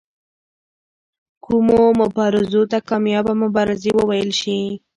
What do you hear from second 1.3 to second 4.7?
کومو مبارزو ته کامیابه مبارزې وویل شي.